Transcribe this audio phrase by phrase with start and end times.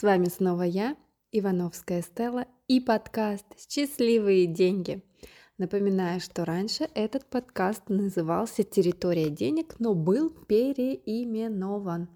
[0.00, 0.96] С вами снова я,
[1.30, 5.04] Ивановская Стелла и подкаст «Счастливые деньги».
[5.58, 12.08] Напоминаю, что раньше этот подкаст назывался «Территория денег», но был переименован.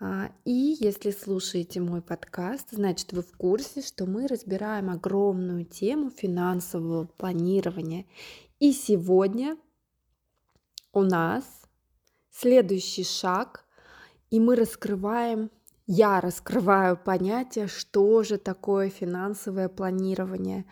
[0.00, 6.08] А, и если слушаете мой подкаст, значит вы в курсе, что мы разбираем огромную тему
[6.08, 8.06] финансового планирования.
[8.58, 9.58] И сегодня
[10.94, 11.44] у нас
[12.30, 13.66] следующий шаг,
[14.30, 15.50] и мы раскрываем,
[15.92, 20.64] я раскрываю понятие, что же такое финансовое планирование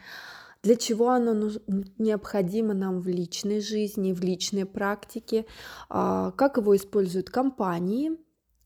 [0.62, 1.50] для чего оно
[1.98, 5.46] необходимо нам в личной жизни, в личной практике,
[5.88, 8.12] а, как его используют компании.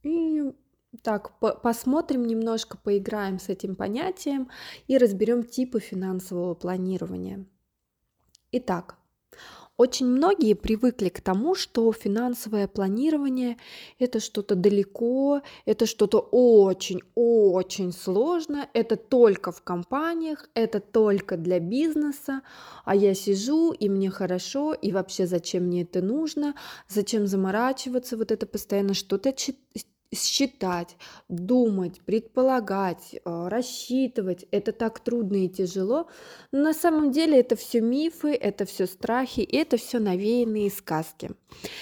[0.01, 0.43] И
[1.01, 4.49] так, по посмотрим немножко, поиграем с этим понятием
[4.87, 7.45] и разберем типы финансового планирования.
[8.51, 8.97] Итак,
[9.77, 13.57] очень многие привыкли к тому, что финансовое планирование
[13.99, 22.41] это что-то далеко, это что-то очень-очень сложно, это только в компаниях, это только для бизнеса,
[22.85, 26.55] а я сижу и мне хорошо, и вообще зачем мне это нужно,
[26.87, 29.33] зачем заморачиваться, вот это постоянно что-то
[30.13, 30.97] считать,
[31.29, 34.45] думать, предполагать, э, рассчитывать.
[34.51, 36.07] Это так трудно и тяжело.
[36.51, 41.31] Но на самом деле это все мифы, это все страхи, это все навеянные сказки.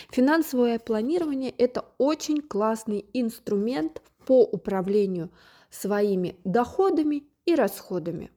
[0.09, 5.31] Финансовое планирование– это очень классный инструмент по управлению
[5.69, 8.31] своими доходами и расходами.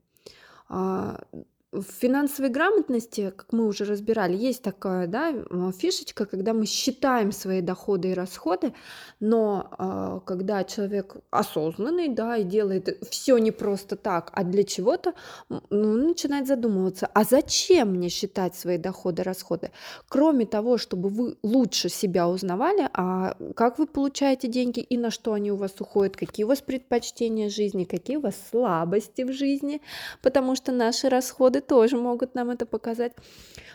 [1.75, 5.34] В финансовой грамотности, как мы уже разбирали, есть такая да,
[5.77, 8.72] фишечка, когда мы считаем свои доходы и расходы,
[9.19, 15.14] но э, когда человек осознанный да, и делает все не просто так, а для чего-то,
[15.48, 19.73] ну, начинает задумываться, а зачем мне считать свои доходы и расходы?
[20.08, 25.33] Кроме того, чтобы вы лучше себя узнавали, а как вы получаете деньги и на что
[25.33, 29.83] они у вас уходят, какие у вас предпочтения жизни, какие у вас слабости в жизни,
[30.23, 33.13] потому что наши расходы тоже могут нам это показать.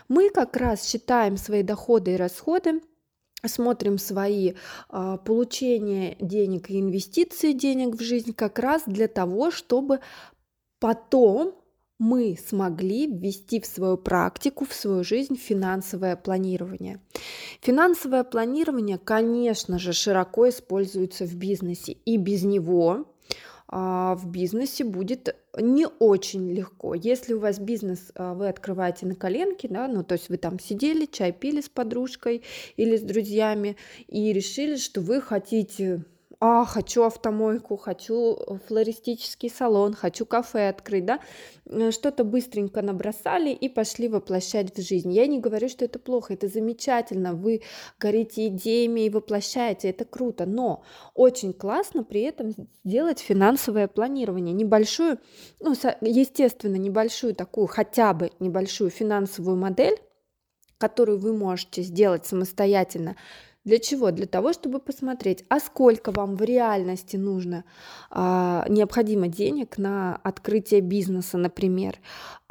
[0.08, 2.80] Мы как раз считаем свои доходы и расходы,
[3.44, 10.00] смотрим свои э, получения денег и инвестиции денег в жизнь как раз для того, чтобы
[10.78, 11.54] потом
[12.00, 16.98] мы смогли ввести в свою практику, в свою жизнь финансовое планирование.
[17.60, 23.09] Финансовое планирование, конечно же, широко используется в бизнесе, и без него
[23.70, 26.94] в бизнесе будет не очень легко.
[26.94, 30.58] Если у вас бизнес а, вы открываете на коленке, да, ну то есть вы там
[30.58, 32.42] сидели, чай пили с подружкой
[32.76, 33.76] или с друзьями
[34.08, 36.04] и решили, что вы хотите
[36.42, 41.20] а, хочу автомойку, хочу флористический салон, хочу кафе открыть, да,
[41.66, 45.12] э, что-то быстренько набросали и пошли воплощать в жизнь.
[45.12, 47.60] Я не говорю, что это плохо, это замечательно, вы
[47.98, 50.82] горите идеями и воплощаете, это круто, но
[51.14, 55.18] очень классно при этом сделать финансовое планирование, небольшую,
[55.60, 59.98] ну, естественно, небольшую такую, хотя бы небольшую финансовую модель,
[60.78, 63.16] которую вы можете сделать самостоятельно,
[63.70, 64.10] для чего?
[64.10, 67.62] Для того, чтобы посмотреть, а сколько вам в реальности нужно,
[68.10, 71.94] а, необходимо денег на открытие бизнеса, например,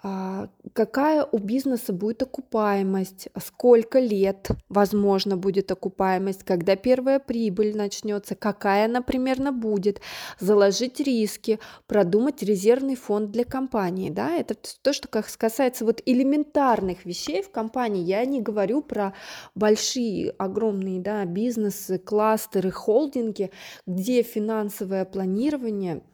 [0.01, 8.85] какая у бизнеса будет окупаемость, сколько лет, возможно, будет окупаемость, когда первая прибыль начнется, какая
[8.85, 9.99] она примерно будет,
[10.39, 14.09] заложить риски, продумать резервный фонд для компании.
[14.09, 14.31] Да?
[14.37, 18.03] Это то, что касается вот элементарных вещей в компании.
[18.03, 19.13] Я не говорю про
[19.53, 23.51] большие, огромные да, бизнесы, кластеры, холдинги,
[23.85, 26.03] где финансовое планирование–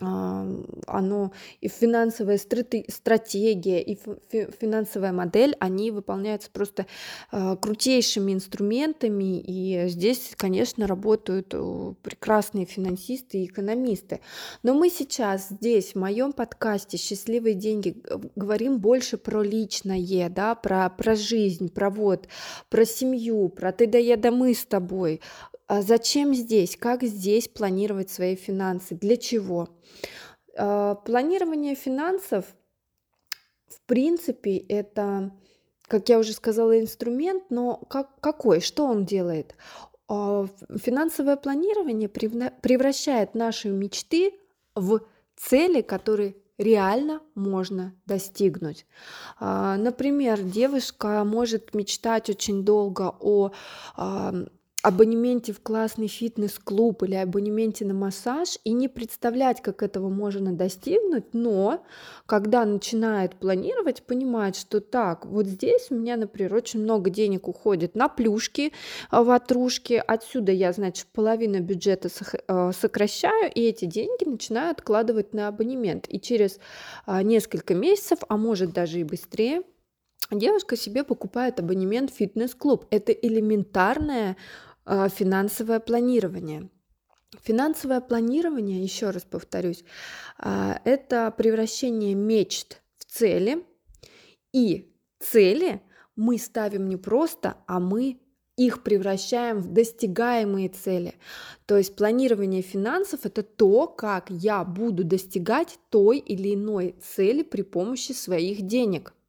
[0.00, 3.98] оно и финансовая стратегия, и
[4.60, 6.86] финансовая модель, они выполняются просто
[7.30, 11.48] а, крутейшими инструментами, и здесь, конечно, работают
[12.02, 14.20] прекрасные финансисты и экономисты.
[14.62, 17.94] Но мы сейчас здесь, в моем подкасте «Счастливые деньги»
[18.34, 22.28] говорим больше про личное, да, про, про жизнь, про вот,
[22.70, 25.20] про семью, про ты да я да мы с тобой,
[25.80, 26.76] зачем здесь?
[26.76, 28.94] Как здесь планировать свои финансы?
[28.94, 29.70] Для чего?
[30.56, 32.44] А, планирование финансов,
[33.68, 35.32] в принципе, это,
[35.86, 38.60] как я уже сказала, инструмент, но как, какой?
[38.60, 39.54] Что он делает?
[40.08, 40.46] А,
[40.76, 44.34] финансовое планирование превращает наши мечты
[44.74, 45.00] в
[45.36, 48.86] цели, которые реально можно достигнуть.
[49.40, 53.52] Например, девушка может мечтать очень долго о
[54.82, 61.32] абонементе в классный фитнес-клуб или абонементе на массаж и не представлять, как этого можно достигнуть,
[61.32, 61.84] но
[62.26, 67.94] когда начинает планировать, понимает, что так, вот здесь у меня, например, очень много денег уходит
[67.94, 68.72] на плюшки,
[69.10, 72.08] а, ватрушки, отсюда я, значит, половину бюджета
[72.48, 76.06] а, сокращаю, и эти деньги начинаю откладывать на абонемент.
[76.08, 76.58] И через
[77.06, 79.62] а, несколько месяцев, а может даже и быстрее,
[80.30, 82.86] девушка себе покупает абонемент в фитнес-клуб.
[82.90, 86.68] Это элементарное э, финансовое планирование.
[87.40, 89.84] Финансовое планирование, еще раз повторюсь,
[90.38, 93.64] э, это превращение мечт в цели.
[94.52, 95.80] И цели
[96.14, 98.20] мы ставим не просто, а мы
[98.56, 101.14] их превращаем в достигаемые цели.
[101.64, 107.62] То есть планирование финансов– это то, как я буду достигать той или иной цели при
[107.62, 109.14] помощи своих денег–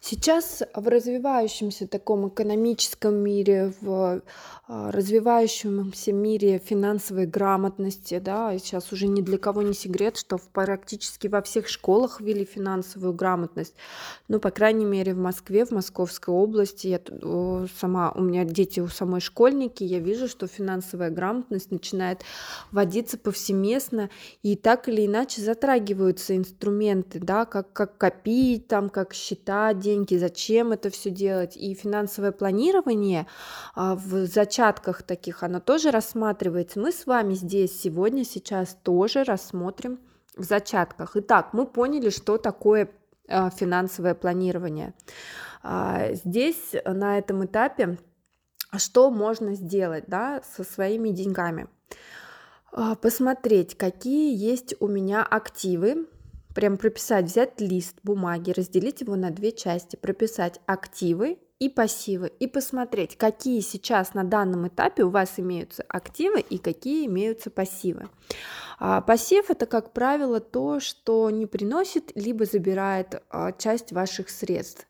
[0.00, 4.22] Сейчас в развивающемся таком экономическом мире, в
[4.68, 11.26] а, развивающемся мире финансовой грамотности, да, сейчас уже ни для кого не секрет, что практически
[11.26, 13.74] во всех школах ввели финансовую грамотность.
[14.28, 17.00] Ну, по крайней мере, в Москве, в Московской области, я
[17.80, 22.22] сама, у меня дети у самой школьники, я вижу, что финансовая грамотность начинает
[22.70, 24.10] вводиться повсеместно,
[24.44, 30.72] и так или иначе затрагиваются инструменты, да, как, как копить, там, как считать деньги, зачем
[30.72, 31.56] это все делать.
[31.56, 33.26] И финансовое планирование
[33.74, 36.80] а, в зачатках таких, оно тоже рассматривается.
[36.80, 39.98] Мы с вами здесь сегодня, сейчас тоже рассмотрим
[40.36, 41.12] в зачатках.
[41.14, 42.90] Итак, мы поняли, что такое
[43.28, 44.92] а, финансовое планирование.
[45.62, 47.98] А, здесь на этом этапе
[48.76, 51.68] что можно сделать да, со своими деньгами?
[53.00, 56.06] Посмотреть, какие есть у меня активы,
[56.58, 62.46] прям прописать, взять лист бумаги, разделить его на две части, прописать активы и пассивы и
[62.46, 68.08] посмотреть, какие сейчас на данном этапе у вас имеются активы и какие имеются пассивы.
[68.80, 74.86] А пассив это, как правило, то, что не приносит либо забирает а, часть ваших средств.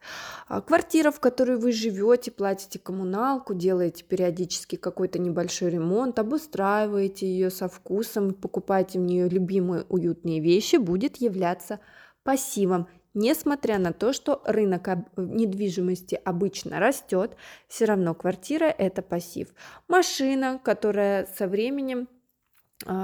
[0.46, 7.50] А, квартира, в которой вы живете, платите коммуналку, делаете периодически какой-то небольшой ремонт, обустраиваете ее
[7.50, 11.80] со вкусом, покупаете в нее любимые уютные вещи, будет являться
[12.24, 12.88] пассивом
[13.20, 17.34] Несмотря на то, что рынок недвижимости обычно растет,
[17.66, 19.48] все равно квартира это пассив.
[19.88, 22.06] Машина, которая со временем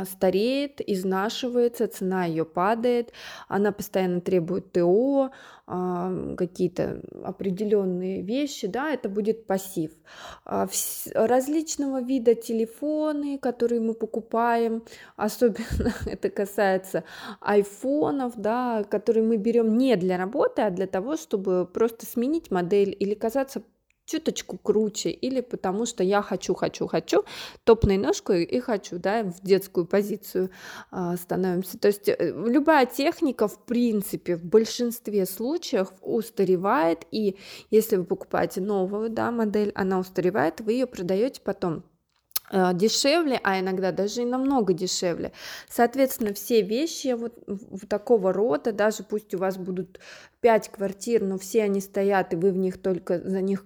[0.04, 3.12] стареет, изнашивается, цена ее падает,
[3.48, 5.32] она постоянно требует ТО,
[5.66, 9.92] а, какие-то определенные вещи, да, это будет пассив.
[10.44, 10.68] А,
[11.14, 14.84] различного вида телефоны, которые мы покупаем,
[15.16, 17.04] особенно это касается
[17.40, 22.94] айфонов, да, которые мы берем не для работы, а для того, чтобы просто сменить модель
[22.98, 23.62] или казаться
[24.06, 27.24] чуточку круче, или потому что я хочу, хочу, хочу,
[27.64, 30.50] топной ножкой и хочу, да, в детскую позицию
[30.92, 31.78] э, становимся.
[31.78, 32.16] То есть э,
[32.46, 37.36] любая техника, в принципе, в большинстве случаев устаревает, и
[37.70, 41.84] если вы покупаете новую, да, модель, она устаревает, вы ее продаете потом
[42.52, 45.32] дешевле, а иногда даже и намного дешевле.
[45.68, 49.98] Соответственно, все вещи вот, вот такого рода, даже пусть у вас будут
[50.40, 53.64] 5 квартир, но все они стоят, и вы в них только за них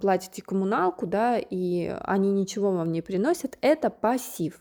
[0.00, 4.60] платите коммуналку, да, и они ничего вам не приносят, это пассив.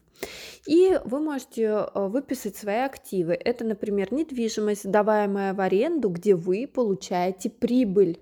[0.65, 3.33] И вы можете э, выписать свои активы.
[3.33, 8.19] Это, например, недвижимость, сдаваемая в аренду, где вы получаете прибыль.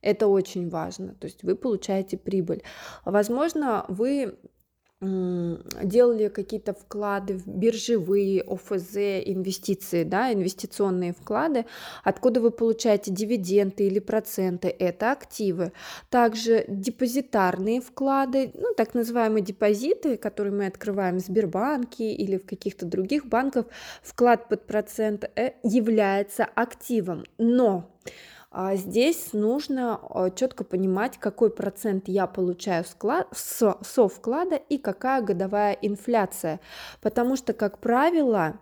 [0.00, 2.62] Это очень важно, то есть вы получаете прибыль.
[3.06, 4.38] Возможно, вы
[5.00, 11.66] делали какие-то вклады в биржевые, ОФЗ, инвестиции, да, инвестиционные вклады,
[12.02, 15.72] откуда вы получаете дивиденды или проценты, это активы.
[16.10, 22.86] Также депозитарные вклады, ну, так называемые депозиты, которые мы открываем в Сбербанке или в каких-то
[22.86, 23.66] других банках,
[24.02, 27.24] вклад под процент э, является активом.
[27.38, 27.90] Но
[28.76, 32.84] здесь нужно а, четко понимать, какой процент я получаю
[33.32, 36.60] со вклада и какая годовая инфляция.
[37.00, 38.60] Потому что, как правило,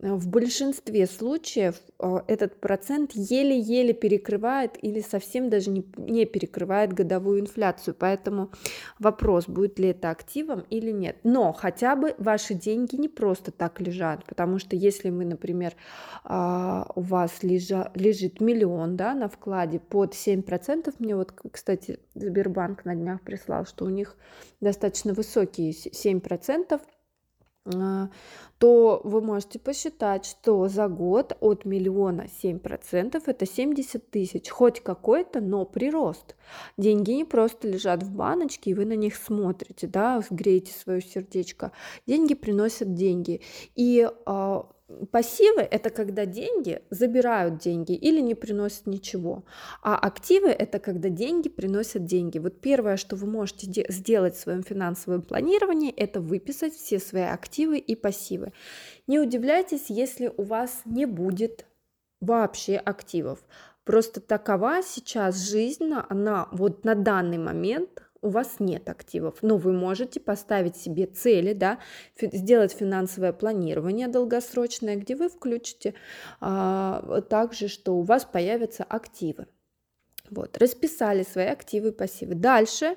[0.00, 5.82] в большинстве случаев а, этот процент еле-еле перекрывает или совсем даже не,
[6.24, 7.94] перекрывает годовую инфляцию.
[7.98, 8.50] Поэтому
[8.98, 11.16] вопрос, будет ли это активом или нет.
[11.22, 15.74] Но хотя бы ваши деньги не просто так лежат, потому что если мы, например,
[16.24, 22.84] а, у вас лежа, лежит миллион да, на вкладе под 7%, мне вот, кстати, Сбербанк
[22.84, 24.16] на днях прислал, что у них
[24.60, 26.80] достаточно высокие 7%, а,
[27.64, 34.80] то вы можете посчитать, что за год от миллиона семь процентов это 70 тысяч, хоть
[34.80, 36.36] какой-то, но прирост.
[36.76, 41.72] Деньги не просто лежат в баночке, и вы на них смотрите, да, греете свое сердечко.
[42.06, 43.42] Деньги приносят деньги.
[43.74, 44.66] И а,
[45.10, 49.44] Пассивы– это когда деньги забирают деньги или не приносят ничего,
[49.82, 52.38] а активы– это когда деньги приносят деньги.
[52.38, 57.78] Вот первое, что вы можете сделать в своем финансовом планировании, это выписать все свои активы
[57.78, 58.52] и пассивы.
[59.06, 61.66] Не удивляйтесь, если у вас не будет
[62.20, 63.38] вообще активов.
[63.84, 69.72] Просто такова сейчас жизнь, она вот на данный момент у вас нет активов, но вы
[69.72, 71.78] можете поставить себе цели, да,
[72.20, 75.94] сделать финансовое планирование долгосрочное, где вы включите
[76.40, 79.46] а, также, что у вас появятся активы.
[80.28, 82.34] Вот, расписали свои активы и пассивы.
[82.34, 82.96] Дальше,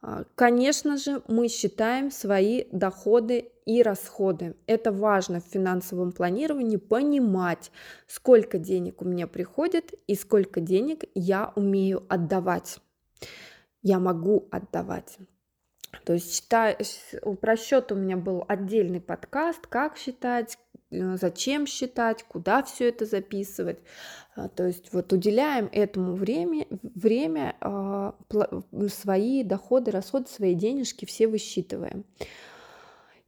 [0.00, 4.56] а, конечно же, мы считаем свои доходы и расходы.
[4.66, 7.70] Это важно в финансовом планировании понимать,
[8.06, 12.78] сколько денег у меня приходит и сколько денег я умею отдавать
[13.84, 15.18] я могу отдавать.
[16.04, 16.76] То есть считай,
[17.40, 20.58] про счет у меня был отдельный подкаст, как считать,
[20.90, 23.78] э, зачем считать, куда все это записывать.
[24.34, 28.16] А, то есть вот уделяем этому время, время а,
[28.88, 32.04] свои доходы, расходы, свои денежки все высчитываем.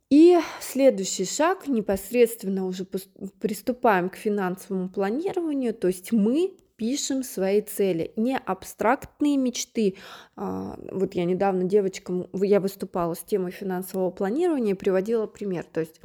[0.09, 8.13] И следующий шаг, непосредственно уже приступаем к финансовому планированию, то есть мы пишем свои цели,
[8.17, 9.97] не абстрактные мечты.
[10.37, 15.65] А, вот я недавно девочкам, я выступала с темой финансового планирования и приводила пример.
[15.65, 16.01] То есть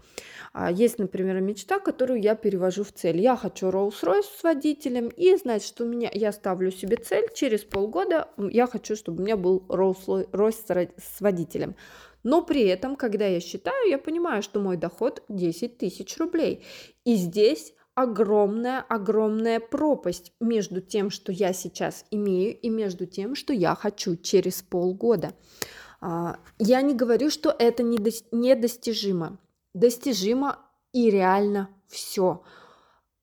[0.53, 3.19] а, есть, например, мечта, которую я перевожу в цель.
[3.19, 8.29] Я хочу Rolls-Royce с водителем, и значит, у меня, я ставлю себе цель, через полгода
[8.37, 11.75] я хочу, чтобы у меня был Rolls-Royce с водителем.
[12.23, 16.63] Но при этом, когда я считаю, я понимаю, что мой доход 10 тысяч рублей.
[17.03, 23.75] И здесь огромная-огромная пропасть между тем, что я сейчас имею, и между тем, что я
[23.75, 25.33] хочу через полгода.
[25.99, 29.39] А, я не говорю, что это недостижимо.
[29.73, 30.59] Достижимо
[30.93, 32.43] и реально все.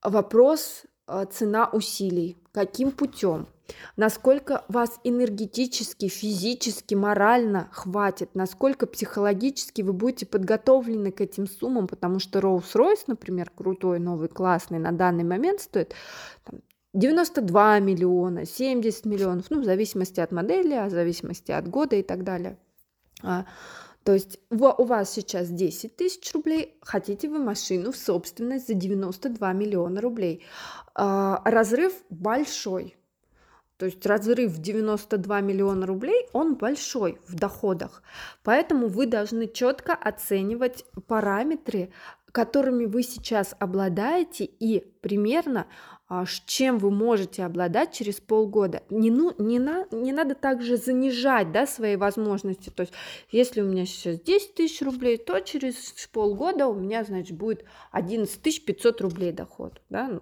[0.02, 2.36] Вопрос а, цена усилий.
[2.52, 3.48] Каким путем?
[3.96, 12.18] Насколько вас энергетически, физически, морально хватит, насколько психологически вы будете подготовлены к этим суммам, потому
[12.18, 15.94] что Rolls-Royce, например, крутой, новый, классный, на данный момент стоит
[16.44, 16.60] там,
[16.94, 22.02] 92 миллиона, 70 миллионов, ну, в зависимости от модели, а в зависимости от года и
[22.02, 22.58] так далее.
[23.22, 23.46] А,
[24.04, 29.52] то есть у вас сейчас 10 тысяч рублей, хотите вы машину в собственность за 92
[29.52, 30.44] миллиона рублей.
[30.94, 32.96] А, разрыв большой,
[33.78, 38.02] то есть разрыв в 92 миллиона рублей, он большой в доходах.
[38.42, 41.90] Поэтому вы должны четко оценивать параметры,
[42.32, 45.66] которыми вы сейчас обладаете и примерно
[46.10, 48.82] а, чем вы можете обладать через полгода.
[48.88, 52.70] Не, ну, не, на, не надо также занижать да, свои возможности.
[52.70, 52.94] То есть,
[53.30, 55.74] если у меня сейчас 10 тысяч рублей, то через
[56.10, 59.82] полгода у меня, значит, будет 11 500 рублей доход.
[59.90, 60.20] Да?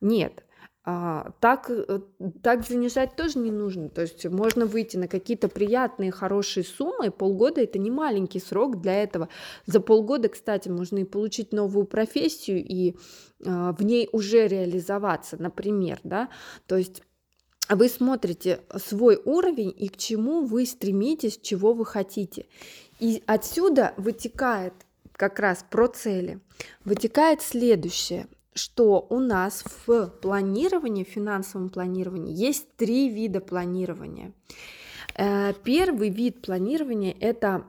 [0.00, 0.42] Нет,
[0.88, 1.98] а, так, э,
[2.44, 3.88] так занижать тоже не нужно.
[3.88, 7.10] То есть можно выйти на какие-то приятные, хорошие суммы.
[7.10, 9.28] Полгода это не маленький срок для этого.
[9.66, 12.94] За полгода, кстати, можно и получить новую профессию и
[13.44, 16.28] а, в ней уже реализоваться, например, да.
[16.68, 17.02] То есть
[17.68, 22.46] вы смотрите свой уровень и к чему вы стремитесь, чего вы хотите.
[23.00, 24.74] И отсюда вытекает
[25.10, 26.38] как раз про цели.
[26.84, 34.32] Вытекает следующее что у нас в планировании, в финансовом планировании есть три вида планирования.
[35.14, 37.64] Э, первый вид планирования– это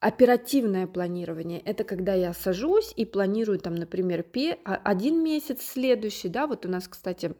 [0.00, 1.60] оперативное планирование.
[1.60, 4.24] Это когда я сажусь и планирую там, например,
[4.64, 7.34] а, один месяц, следующий, да, вот у нас, кстати,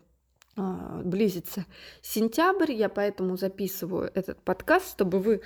[0.56, 1.66] а, близится
[2.02, 5.42] сентябрь, я поэтому записываю этот подкаст, чтобы вы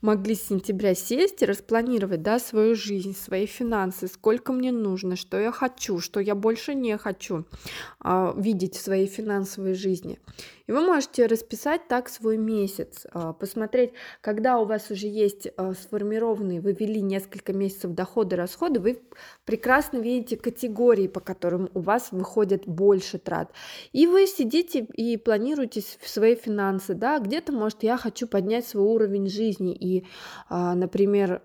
[0.00, 5.38] могли с сентября сесть и распланировать да, свою жизнь, свои финансы, сколько мне нужно, что
[5.38, 7.44] я хочу, что я больше не хочу
[8.00, 10.18] а, видеть в своей финансовой жизни.
[10.70, 15.74] И вы можете расписать так свой месяц, а, посмотреть, когда у вас уже есть а,
[15.74, 19.02] сформированные, вы ввели несколько месяцев доходы, расходы, вы
[19.44, 23.50] прекрасно видите категории, по которым у вас выходит больше трат.
[23.90, 29.28] И вы сидите и планируете свои финансы, да, где-то, может, я хочу поднять свой уровень
[29.28, 30.06] жизни и,
[30.48, 31.42] а, например,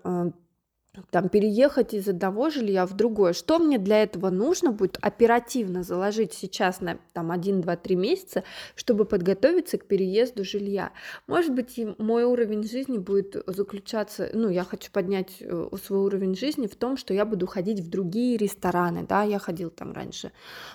[1.10, 3.32] там переехать из одного жилья в другое.
[3.32, 8.44] Что мне для этого нужно будет оперативно заложить сейчас на там 1, 2, 3 месяца,
[8.74, 10.92] чтобы подготовиться к переезду жилья.
[11.26, 16.66] Может быть, мой уровень жизни будет заключаться, ну, я хочу поднять э, свой уровень жизни
[16.66, 20.32] в том, что я буду ходить в другие рестораны, да, я ходил там раньше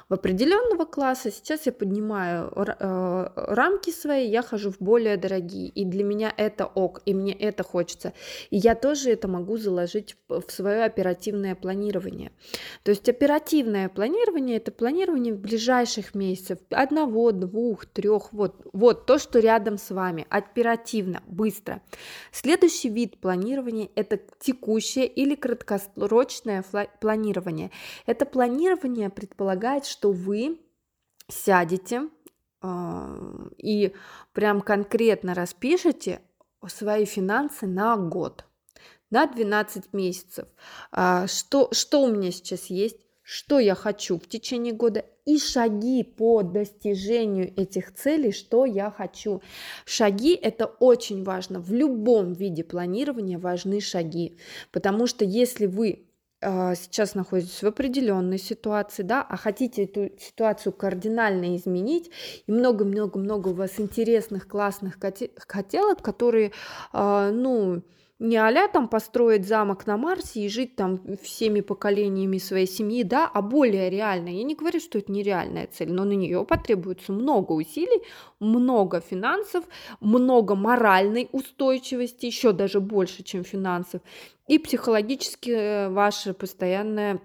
[0.09, 5.85] в определенного класса, сейчас я поднимаю э, рамки свои, я хожу в более дорогие, и
[5.85, 8.13] для меня это ок, и мне это хочется,
[8.49, 12.31] и я тоже это могу заложить в свое оперативное планирование.
[12.83, 19.19] То есть оперативное планирование это планирование в ближайших месяцев, одного, двух, трех, вот, вот то,
[19.19, 21.81] что рядом с вами, оперативно, быстро.
[22.31, 26.63] Следующий вид планирования это текущее или краткосрочное
[26.99, 27.71] планирование.
[28.05, 30.59] Это планирование предполагает, что вы
[31.27, 32.09] сядете
[32.61, 33.93] э, и
[34.33, 36.21] прям конкретно распишите
[36.67, 38.45] свои финансы на год
[39.11, 40.47] на 12 месяцев.
[40.91, 46.03] А, что, что у меня сейчас есть, что я хочу в течение года и шаги
[46.03, 49.41] по достижению этих целей, что я хочу.
[49.85, 51.59] Шаги это очень важно.
[51.59, 54.37] В любом виде планирования важны шаги,
[54.71, 56.07] потому что если вы
[56.43, 62.09] а, сейчас находитесь в определенной ситуации, да, а хотите эту ситуацию кардинально изменить,
[62.47, 64.97] и много-много-много у вас интересных, классных
[65.47, 66.51] хотелок, которые,
[66.91, 67.83] а, ну,
[68.21, 73.27] не а там построить замок на Марсе и жить там всеми поколениями своей семьи, да,
[73.27, 74.33] а более реальная.
[74.33, 78.03] Я не говорю, что это нереальная цель, но на нее потребуется много усилий,
[78.39, 79.65] много финансов,
[80.01, 84.03] много моральной устойчивости, еще даже больше, чем финансов,
[84.47, 87.19] и психологически э, ваше постоянное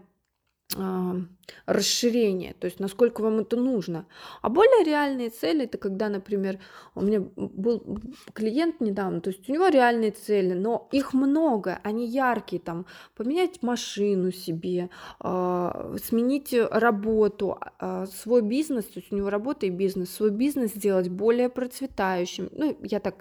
[1.66, 4.06] расширение, то есть насколько вам это нужно.
[4.42, 6.58] А более реальные цели, это когда, например,
[6.94, 8.00] у меня был
[8.32, 12.86] клиент недавно, то есть у него реальные цели, но их много, они яркие, там,
[13.16, 14.90] поменять машину себе,
[15.22, 20.72] э, сменить работу, э, свой бизнес, то есть у него работа и бизнес, свой бизнес
[20.72, 22.48] сделать более процветающим.
[22.52, 23.16] Ну, я так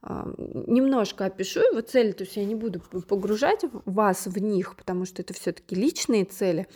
[0.00, 5.22] немножко опишу его цели, то есть я не буду погружать вас в них, потому что
[5.22, 6.68] это все-таки личные цели,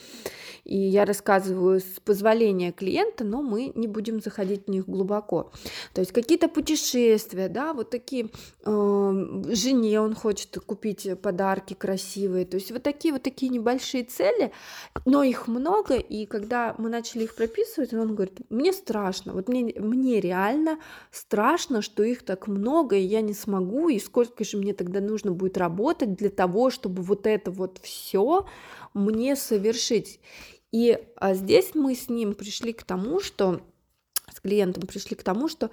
[0.65, 5.53] и я рассказываю с позволения клиента, но мы не будем заходить в них глубоко.
[5.93, 8.31] То есть какие-то путешествия, да, вот такие
[8.65, 14.53] э, жене он хочет купить подарки красивые, то есть вот такие вот такие небольшие цели,
[15.05, 19.75] но их много, и когда мы начали их прописывать, он говорит, мне страшно, вот мне,
[19.79, 20.79] мне реально
[21.11, 25.33] страшно, что их так много, и я не смогу, и сколько же мне тогда нужно
[25.33, 28.47] будет работать для того, чтобы вот это вот все
[28.95, 30.21] мне совершить.
[30.71, 33.61] И а здесь мы с ним пришли к тому, что
[34.33, 35.71] с клиентом пришли к тому, что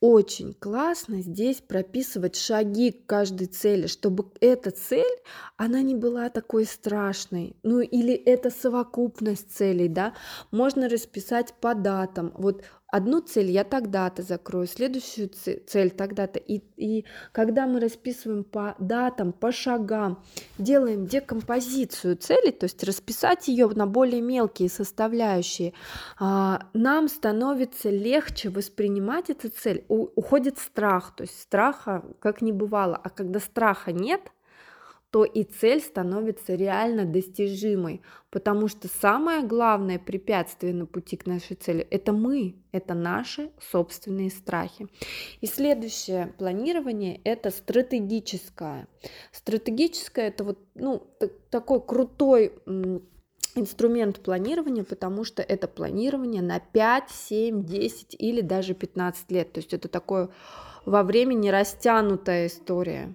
[0.00, 5.16] очень классно здесь прописывать шаги к каждой цели, чтобы эта цель,
[5.56, 7.56] она не была такой страшной.
[7.62, 10.12] Ну или это совокупность целей, да.
[10.50, 12.32] Можно расписать по датам.
[12.36, 16.38] Вот одну цель я тогда-то закрою, следующую цель тогда-то.
[16.38, 20.22] И, и когда мы расписываем по датам, по шагам,
[20.58, 25.72] делаем декомпозицию цели, то есть расписать ее на более мелкие составляющие,
[26.18, 29.84] а, нам становится легче воспринимать эту цель.
[29.88, 32.96] Уходит страх, то есть страха как не бывало.
[32.96, 34.20] А когда страха нет,
[35.16, 41.56] то и цель становится реально достижимой, потому что самое главное препятствие на пути к нашей
[41.56, 44.88] цели– это мы, это наши собственные страхи.
[45.40, 48.88] И следующее планирование– это стратегическое.
[49.32, 51.06] Стратегическое– это вот ну,
[51.48, 52.52] такой крутой
[53.54, 59.50] инструмент планирования, потому что это планирование на 5, 7, 10 или даже 15 лет.
[59.54, 60.28] То есть это такое
[60.84, 63.14] во времени растянутая история.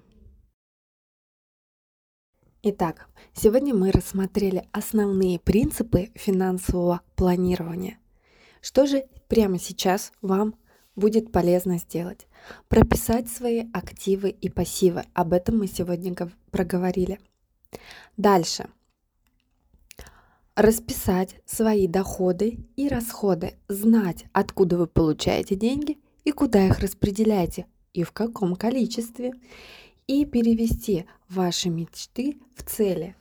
[2.64, 7.98] Итак, сегодня мы рассмотрели основные принципы финансового планирования.
[8.62, 10.54] Что же прямо сейчас вам
[10.96, 12.28] будет полезно сделать?
[12.68, 15.06] Прописать свои активы и пассивы.
[15.16, 16.16] Об этом мы сегодня
[16.52, 17.20] проговорили.
[18.16, 18.70] Дальше.
[20.56, 23.56] Расписать свои доходы и расходы.
[23.70, 29.34] Знать, откуда вы получаете деньги и куда их распределяете и в каком количестве
[30.12, 33.16] и перевести ваши мечты в цели.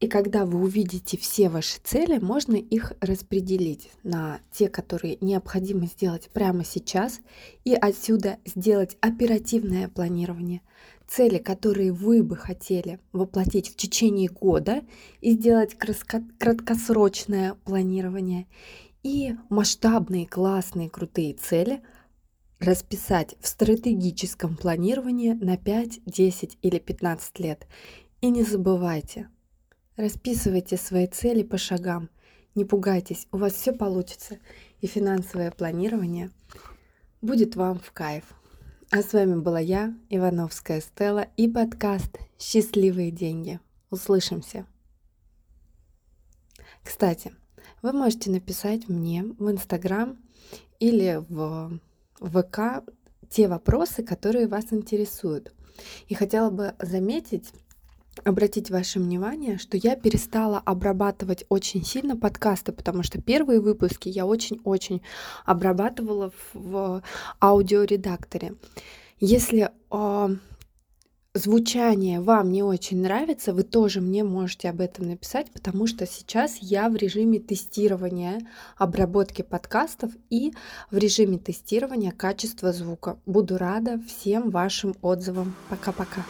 [0.00, 6.30] И когда вы увидите все ваши цели, можно их распределить на те, которые необходимо сделать
[6.32, 7.20] прямо сейчас,
[7.64, 10.62] и отсюда сделать оперативное планирование.
[11.06, 14.82] Цели, которые вы бы хотели воплотить в течение года,
[15.20, 18.48] и сделать краткосрочное планирование.
[19.04, 21.82] И масштабные, классные, крутые цели–
[22.60, 27.66] расписать в стратегическом планировании на 5, 10 или 15 лет.
[28.20, 29.28] И не забывайте,
[29.96, 32.10] расписывайте свои цели по шагам.
[32.54, 34.38] Не пугайтесь, у вас все получится.
[34.80, 36.30] И финансовое планирование
[37.20, 38.24] будет вам в кайф.
[38.90, 43.60] А с вами была я, Ивановская Стелла, и подкаст «Счастливые деньги».
[43.90, 44.66] Услышимся!
[46.82, 47.34] Кстати,
[47.82, 50.16] вы можете написать мне в Инстаграм
[50.80, 51.22] или
[52.20, 52.84] в ВК
[53.28, 55.52] те вопросы, которые вас интересуют.
[56.08, 57.52] И хотела бы заметить,
[58.24, 64.26] обратить ваше внимание, что я перестала обрабатывать очень сильно подкасты, потому что первые выпуски я
[64.26, 65.02] очень-очень
[65.44, 67.02] обрабатывала в,
[67.40, 68.54] аудиоредакторе.
[69.20, 70.36] Если э,
[71.34, 76.58] звучание вам не очень нравится, вы тоже мне можете об этом написать, потому что сейчас
[76.58, 78.40] я в режиме тестирования
[78.76, 80.52] обработки подкастов и
[80.90, 83.18] в режиме тестирования качества звука.
[83.26, 85.54] Буду рада всем вашим отзывам.
[85.68, 86.24] Пока-пока.